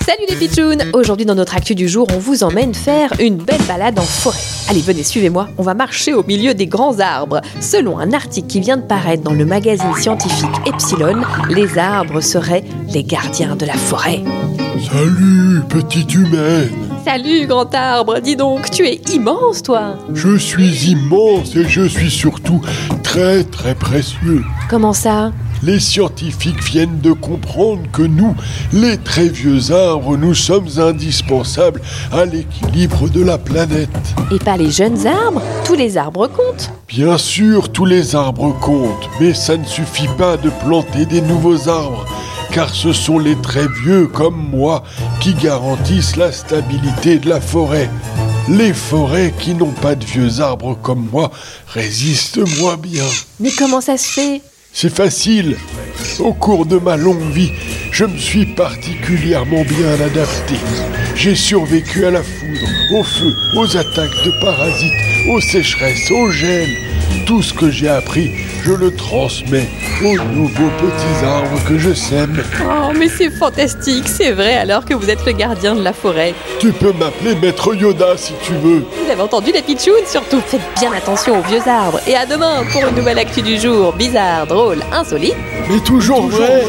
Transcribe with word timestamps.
Salut 0.00 0.26
les 0.28 0.36
pitchouns 0.36 0.78
Aujourd'hui 0.92 1.26
dans 1.26 1.34
notre 1.34 1.56
actu 1.56 1.74
du 1.74 1.88
jour, 1.88 2.06
on 2.14 2.18
vous 2.18 2.44
emmène 2.44 2.72
faire 2.72 3.12
une 3.18 3.36
belle 3.36 3.62
balade 3.66 3.98
en 3.98 4.02
forêt. 4.02 4.38
Allez, 4.68 4.80
venez, 4.80 5.02
suivez-moi, 5.02 5.48
on 5.58 5.64
va 5.64 5.74
marcher 5.74 6.14
au 6.14 6.22
milieu 6.22 6.54
des 6.54 6.66
grands 6.66 7.00
arbres. 7.00 7.40
Selon 7.60 7.98
un 7.98 8.12
article 8.12 8.46
qui 8.46 8.60
vient 8.60 8.76
de 8.76 8.82
paraître 8.82 9.24
dans 9.24 9.32
le 9.32 9.44
magazine 9.44 9.92
scientifique 9.96 10.54
Epsilon, 10.66 11.22
les 11.50 11.78
arbres 11.78 12.20
seraient 12.20 12.62
les 12.92 13.02
gardiens 13.02 13.56
de 13.56 13.66
la 13.66 13.74
forêt. 13.74 14.20
Salut, 14.88 15.62
petite 15.68 16.14
humaine. 16.14 16.70
Salut 17.04 17.48
grand 17.48 17.74
arbre, 17.74 18.20
dis 18.20 18.36
donc, 18.36 18.70
tu 18.70 18.86
es 18.86 19.00
immense 19.12 19.64
toi 19.64 19.96
Je 20.14 20.36
suis 20.36 20.92
immense 20.92 21.56
et 21.56 21.68
je 21.68 21.82
suis 21.82 22.10
surtout 22.10 22.60
très 23.02 23.42
très 23.42 23.74
précieux. 23.74 24.44
Comment 24.70 24.92
ça? 24.92 25.32
Les 25.64 25.78
scientifiques 25.78 26.60
viennent 26.64 26.98
de 27.00 27.12
comprendre 27.12 27.82
que 27.92 28.02
nous, 28.02 28.34
les 28.72 28.98
très 28.98 29.28
vieux 29.28 29.70
arbres, 29.70 30.16
nous 30.16 30.34
sommes 30.34 30.68
indispensables 30.76 31.80
à 32.10 32.24
l'équilibre 32.24 33.08
de 33.08 33.22
la 33.22 33.38
planète. 33.38 33.88
Et 34.32 34.40
pas 34.40 34.56
les 34.56 34.72
jeunes 34.72 35.06
arbres 35.06 35.40
Tous 35.64 35.74
les 35.74 35.96
arbres 35.96 36.26
comptent 36.26 36.72
Bien 36.88 37.16
sûr, 37.16 37.70
tous 37.70 37.84
les 37.84 38.16
arbres 38.16 38.58
comptent, 38.60 39.08
mais 39.20 39.34
ça 39.34 39.56
ne 39.56 39.64
suffit 39.64 40.08
pas 40.18 40.36
de 40.36 40.50
planter 40.64 41.06
des 41.06 41.20
nouveaux 41.20 41.68
arbres, 41.68 42.06
car 42.50 42.74
ce 42.74 42.92
sont 42.92 43.20
les 43.20 43.36
très 43.36 43.68
vieux 43.68 44.08
comme 44.08 44.48
moi 44.50 44.82
qui 45.20 45.32
garantissent 45.34 46.16
la 46.16 46.32
stabilité 46.32 47.18
de 47.20 47.28
la 47.28 47.40
forêt. 47.40 47.88
Les 48.48 48.74
forêts 48.74 49.32
qui 49.38 49.54
n'ont 49.54 49.70
pas 49.70 49.94
de 49.94 50.04
vieux 50.04 50.40
arbres 50.40 50.76
comme 50.82 51.08
moi 51.12 51.30
résistent 51.68 52.40
moins 52.58 52.76
bien. 52.76 53.04
Mais 53.38 53.52
comment 53.56 53.80
ça 53.80 53.96
se 53.96 54.08
fait? 54.08 54.42
C'est 54.74 54.94
facile. 54.94 55.56
Au 56.18 56.32
cours 56.32 56.66
de 56.66 56.78
ma 56.78 56.96
longue 56.96 57.30
vie, 57.32 57.52
je 57.90 58.04
me 58.04 58.16
suis 58.16 58.46
particulièrement 58.46 59.64
bien 59.64 59.92
adapté. 59.94 60.54
J'ai 61.14 61.34
survécu 61.34 62.06
à 62.06 62.10
la 62.10 62.22
foudre, 62.22 62.68
au 62.98 63.02
feu, 63.02 63.34
aux 63.54 63.76
attaques 63.76 64.24
de 64.24 64.40
parasites, 64.40 64.92
aux 65.28 65.40
sécheresses, 65.40 66.10
aux 66.10 66.30
gènes. 66.30 66.76
Tout 67.26 67.42
ce 67.42 67.52
que 67.52 67.70
j'ai 67.70 67.88
appris, 67.88 68.30
je 68.64 68.72
le 68.72 68.94
transmets 68.94 69.68
aux 70.04 70.16
nouveaux 70.34 70.70
petits 70.78 71.24
arbres 71.24 71.62
que 71.68 71.78
je 71.78 71.92
sème. 71.92 72.42
Oh, 72.64 72.92
mais 72.98 73.08
c'est 73.08 73.30
fantastique, 73.30 74.08
c'est 74.08 74.32
vrai 74.32 74.54
alors 74.56 74.84
que 74.84 74.94
vous 74.94 75.08
êtes 75.08 75.24
le 75.24 75.32
gardien 75.32 75.74
de 75.74 75.82
la 75.82 75.92
forêt. 75.92 76.34
Tu 76.58 76.72
peux 76.72 76.92
m'appeler 76.92 77.34
Maître 77.36 77.74
Yoda 77.74 78.16
si 78.16 78.32
tu 78.42 78.52
veux. 78.54 78.84
Vous 79.04 79.10
avez 79.10 79.22
entendu 79.22 79.52
les 79.52 79.62
pitchouns 79.62 80.06
surtout 80.06 80.40
Faites 80.40 80.60
bien 80.78 80.92
attention 80.92 81.38
aux 81.38 81.42
vieux 81.42 81.66
arbres. 81.66 82.00
Et 82.06 82.16
à 82.16 82.26
demain 82.26 82.64
pour 82.72 82.86
une 82.86 82.96
nouvelle 82.96 83.18
actu 83.18 83.42
du 83.42 83.58
jour, 83.58 83.92
bizarre, 83.92 84.46
drôle, 84.46 84.78
insolite. 84.92 85.36
Mais 85.68 85.80
toujours, 85.80 86.28
vrai. 86.28 86.64